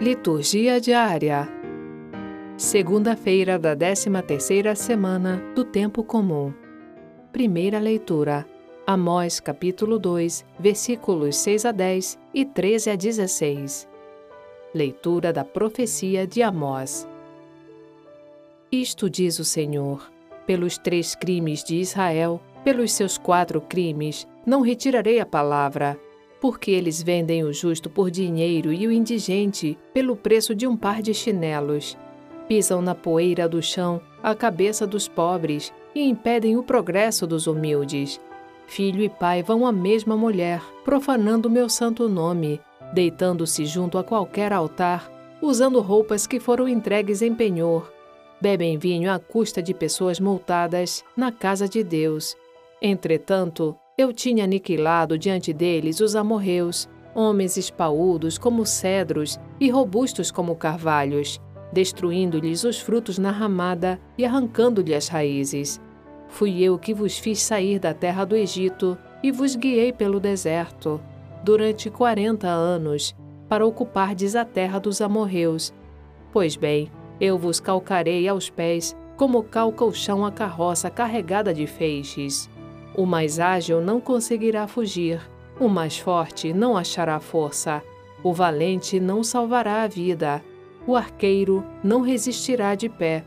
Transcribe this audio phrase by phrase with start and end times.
[0.00, 1.48] Liturgia diária.
[2.56, 6.52] Segunda-feira da 13ª semana do tempo comum.
[7.32, 8.44] Primeira leitura.
[8.84, 13.88] Amós capítulo 2, versículos 6 a 10 e 13 a 16.
[14.74, 17.06] Leitura da profecia de Amós.
[18.72, 20.10] Isto diz o Senhor:
[20.44, 25.96] pelos três crimes de Israel, pelos seus quatro crimes, não retirarei a palavra,
[26.40, 31.00] porque eles vendem o justo por dinheiro e o indigente pelo preço de um par
[31.00, 31.96] de chinelos.
[32.48, 38.20] Pisam na poeira do chão a cabeça dos pobres e impedem o progresso dos humildes.
[38.66, 42.60] Filho e pai vão à mesma mulher, profanando meu santo nome,
[42.92, 47.92] deitando-se junto a qualquer altar, usando roupas que foram entregues em penhor.
[48.40, 52.36] Bebem vinho à custa de pessoas multadas na casa de Deus.
[52.80, 60.56] Entretanto, eu tinha aniquilado diante deles os amorreus, homens espaúdos como cedros e robustos como
[60.56, 61.40] carvalhos,
[61.72, 65.80] destruindo-lhes os frutos na ramada e arrancando-lhe as raízes.
[66.28, 71.00] Fui eu que vos fiz sair da terra do Egito e vos guiei pelo deserto,
[71.44, 73.14] durante quarenta anos,
[73.48, 75.72] para ocupardes a terra dos amorreus.
[76.32, 81.66] Pois bem, eu vos calcarei aos pés, como calca o chão a carroça carregada de
[81.66, 82.50] feixes.
[82.96, 85.20] O mais ágil não conseguirá fugir,
[85.58, 87.82] o mais forte não achará força,
[88.22, 90.42] o valente não salvará a vida,
[90.86, 93.24] o arqueiro não resistirá de pé,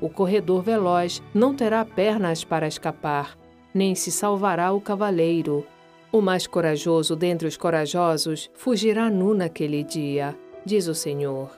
[0.00, 3.36] o corredor veloz não terá pernas para escapar,
[3.72, 5.66] nem se salvará o cavaleiro.
[6.12, 11.50] O mais corajoso dentre os corajosos fugirá nu naquele dia, diz o Senhor.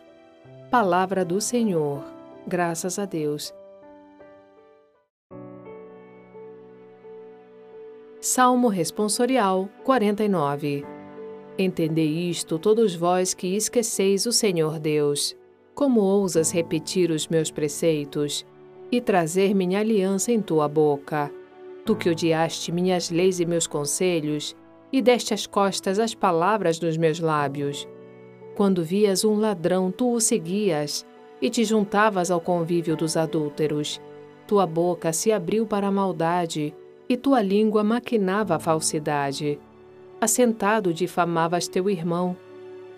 [0.71, 2.05] Palavra do Senhor.
[2.47, 3.53] Graças a Deus.
[8.21, 10.85] Salmo Responsorial 49
[11.57, 15.37] Entendei isto, todos vós que esqueceis o Senhor Deus.
[15.73, 18.45] Como ousas repetir os meus preceitos
[18.91, 21.31] e trazer minha aliança em tua boca?
[21.87, 24.57] Tu que odiaste minhas leis e meus conselhos,
[24.93, 27.87] e deste as costas às palavras dos meus lábios.
[28.57, 31.07] Quando vias um ladrão, tu o seguias,
[31.41, 34.01] e te juntavas ao convívio dos adúlteros.
[34.45, 36.75] Tua boca se abriu para a maldade,
[37.09, 39.59] e tua língua maquinava a falsidade.
[40.21, 42.37] Assentado difamavas teu irmão,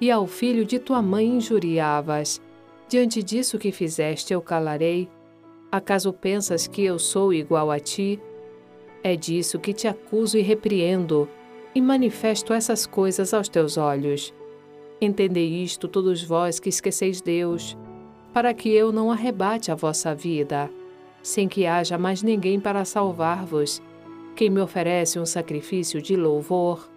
[0.01, 2.41] e ao filho de tua mãe injuriavas.
[2.89, 5.09] Diante disso que fizeste, eu calarei.
[5.71, 8.19] Acaso pensas que eu sou igual a ti?
[9.05, 11.29] É disso que te acuso e repreendo,
[11.75, 14.35] e manifesto essas coisas aos teus olhos.
[15.01, 17.77] Entendei isto, todos vós que esqueceis Deus,
[18.33, 20.69] para que eu não arrebate a vossa vida,
[21.23, 23.81] sem que haja mais ninguém para salvar-vos
[24.41, 26.91] quem me oferece um sacrifício de louvor,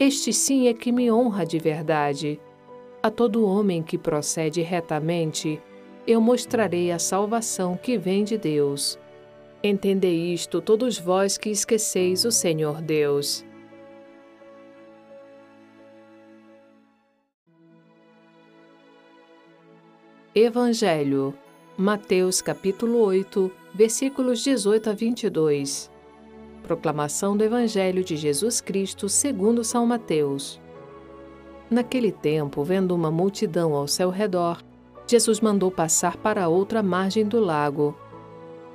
[0.00, 2.40] este sim é que me honra de verdade.
[3.00, 5.62] A todo homem que procede retamente,
[6.08, 8.98] eu mostrarei a salvação que vem de Deus.
[9.62, 13.44] Entendei isto, todos vós que esqueceis o Senhor Deus.
[20.34, 21.32] Evangelho,
[21.78, 25.91] Mateus capítulo 8, versículos 18 a 22.
[26.62, 30.60] Proclamação do Evangelho de Jesus Cristo segundo São Mateus.
[31.68, 34.62] Naquele tempo, vendo uma multidão ao seu redor,
[35.06, 37.96] Jesus mandou passar para outra margem do lago.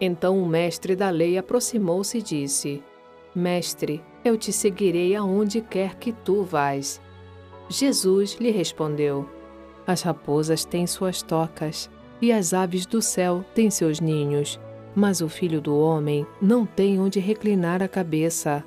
[0.01, 2.83] Então o mestre da lei aproximou-se e disse:
[3.33, 6.99] Mestre, eu te seguirei aonde quer que tu vás.
[7.69, 9.27] Jesus lhe respondeu:
[9.85, 11.89] As raposas têm suas tocas
[12.21, 14.59] e as aves do céu têm seus ninhos
[14.95, 18.63] mas o filho do homem não tem onde reclinar a cabeça.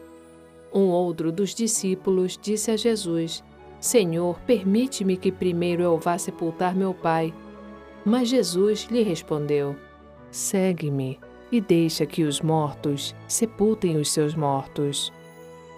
[0.72, 3.42] Um outro dos discípulos disse a Jesus:
[3.80, 7.34] Senhor, permite-me que primeiro eu vá sepultar meu pai.
[8.04, 9.74] Mas Jesus lhe respondeu:
[10.30, 11.18] Segue-me
[11.50, 15.12] e deixa que os mortos sepultem os seus mortos.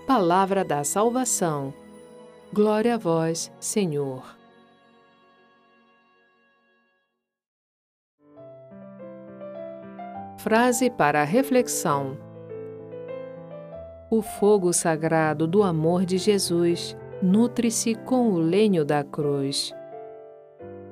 [0.07, 1.73] Palavra da salvação.
[2.53, 4.42] Glória a vós, Senhor.
[10.39, 12.17] Frase para reflexão:
[14.11, 19.73] O fogo sagrado do amor de Jesus nutre-se com o lenho da cruz.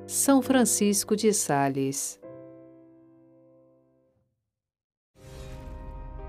[0.07, 2.19] São Francisco de Sales.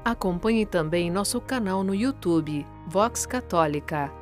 [0.04, 4.12] Acompanhe também nosso canal no YouTube, Vox Católica.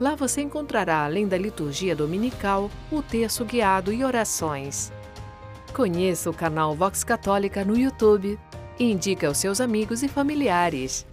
[0.00, 4.92] Lá você encontrará, além da liturgia dominical, o terço guiado e orações.
[5.72, 8.38] Conheça o canal Vox Católica no YouTube
[8.78, 11.06] e indique aos seus amigos e familiares.